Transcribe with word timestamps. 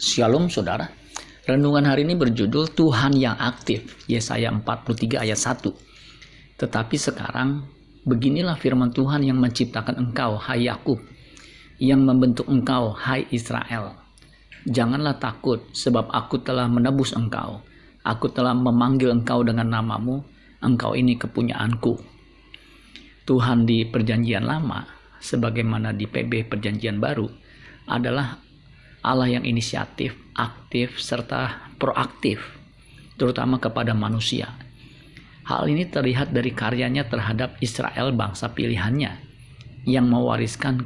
Shalom 0.00 0.48
saudara. 0.48 0.88
Renungan 1.44 1.84
hari 1.84 2.08
ini 2.08 2.16
berjudul 2.16 2.72
Tuhan 2.72 3.20
yang 3.20 3.36
aktif. 3.36 4.00
Yesaya 4.08 4.48
43 4.48 5.20
ayat 5.20 5.36
1. 5.36 6.56
Tetapi 6.56 6.96
sekarang 6.96 7.68
beginilah 8.08 8.56
firman 8.56 8.96
Tuhan 8.96 9.20
yang 9.28 9.36
menciptakan 9.36 10.00
engkau 10.00 10.40
hai 10.40 10.72
Yakub, 10.72 11.04
yang 11.76 12.00
membentuk 12.08 12.48
engkau 12.48 12.96
hai 12.96 13.28
Israel. 13.28 13.92
Janganlah 14.64 15.20
takut 15.20 15.68
sebab 15.76 16.08
aku 16.08 16.40
telah 16.40 16.64
menebus 16.64 17.12
engkau. 17.12 17.60
Aku 18.00 18.32
telah 18.32 18.56
memanggil 18.56 19.12
engkau 19.12 19.44
dengan 19.44 19.68
namamu. 19.68 20.24
Engkau 20.64 20.96
ini 20.96 21.20
kepunyaanku. 21.20 22.00
Tuhan 23.28 23.68
di 23.68 23.84
perjanjian 23.84 24.48
lama 24.48 24.80
sebagaimana 25.20 25.92
di 25.92 26.08
PB 26.08 26.48
perjanjian 26.48 26.96
baru 26.96 27.28
adalah 27.84 28.48
Allah 29.00 29.32
yang 29.32 29.44
inisiatif, 29.48 30.12
aktif, 30.36 31.00
serta 31.00 31.72
proaktif, 31.80 32.40
terutama 33.16 33.56
kepada 33.56 33.96
manusia. 33.96 34.52
Hal 35.48 35.66
ini 35.72 35.88
terlihat 35.88 36.36
dari 36.36 36.52
karyanya 36.52 37.08
terhadap 37.08 37.56
Israel 37.64 38.12
bangsa 38.12 38.52
pilihannya 38.52 39.12
yang 39.88 40.04
mewariskan 40.04 40.84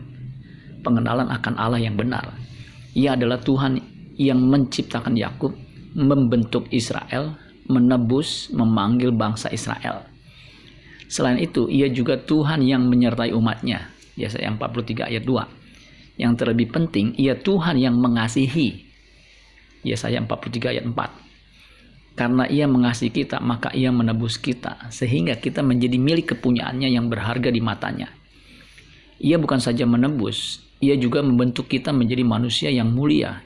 pengenalan 0.86 1.26
akan 1.26 1.54
Allah 1.58 1.82
yang 1.82 1.98
benar. 1.98 2.38
Ia 2.94 3.18
adalah 3.18 3.42
Tuhan 3.42 3.82
yang 4.14 4.38
menciptakan 4.38 5.18
Yakub, 5.18 5.50
membentuk 5.98 6.70
Israel, 6.70 7.34
menebus, 7.66 8.54
memanggil 8.54 9.10
bangsa 9.10 9.50
Israel. 9.50 10.06
Selain 11.10 11.42
itu, 11.42 11.66
ia 11.66 11.90
juga 11.90 12.14
Tuhan 12.14 12.62
yang 12.62 12.86
menyertai 12.86 13.34
umatnya. 13.34 13.90
Yesaya 14.14 14.54
43 14.54 15.10
ayat 15.10 15.26
2 15.26 15.63
yang 16.14 16.38
terlebih 16.38 16.70
penting, 16.70 17.14
ia 17.18 17.34
Tuhan 17.34 17.78
yang 17.78 17.98
mengasihi. 17.98 18.86
Yesaya 19.84 20.22
43 20.22 20.72
ayat 20.72 20.84
4. 20.86 22.14
Karena 22.14 22.46
ia 22.46 22.70
mengasihi 22.70 23.10
kita, 23.10 23.42
maka 23.42 23.74
ia 23.74 23.90
menebus 23.90 24.38
kita. 24.38 24.88
Sehingga 24.94 25.36
kita 25.42 25.60
menjadi 25.66 25.98
milik 25.98 26.38
kepunyaannya 26.38 26.88
yang 26.94 27.10
berharga 27.10 27.50
di 27.50 27.58
matanya. 27.58 28.08
Ia 29.18 29.36
bukan 29.38 29.58
saja 29.58 29.82
menebus, 29.82 30.62
ia 30.78 30.94
juga 30.94 31.22
membentuk 31.22 31.66
kita 31.66 31.90
menjadi 31.90 32.22
manusia 32.22 32.70
yang 32.70 32.90
mulia 32.90 33.42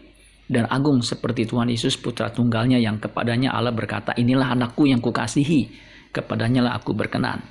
dan 0.49 0.65
agung 0.73 1.05
seperti 1.05 1.45
Tuhan 1.45 1.69
Yesus 1.69 2.01
putra 2.01 2.33
tunggalnya 2.33 2.81
yang 2.81 2.97
kepadanya 2.97 3.53
Allah 3.53 3.71
berkata, 3.71 4.17
inilah 4.17 4.57
anakku 4.57 4.89
yang 4.89 4.99
kukasihi, 5.05 5.69
kepadanya 6.11 6.65
lah 6.65 6.73
aku 6.81 6.97
berkenan. 6.97 7.45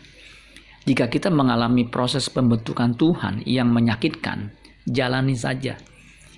Jika 0.89 1.05
kita 1.07 1.29
mengalami 1.29 1.85
proses 1.85 2.25
pembentukan 2.27 2.97
Tuhan 2.97 3.45
yang 3.45 3.69
menyakitkan, 3.69 4.49
jalani 4.87 5.35
saja. 5.35 5.75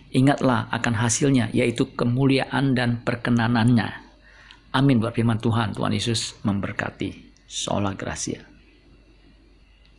Ingatlah 0.10 0.74
akan 0.74 0.98
hasilnya, 0.98 1.54
yaitu 1.54 1.94
kemuliaan 1.94 2.74
dan 2.74 3.06
perkenanannya. 3.06 4.10
Amin 4.74 4.98
buat 4.98 5.14
firman 5.14 5.38
Tuhan. 5.38 5.78
Tuhan 5.78 5.94
Yesus 5.94 6.42
memberkati. 6.42 7.30
Sola 7.46 7.94
Gracia. 7.94 8.42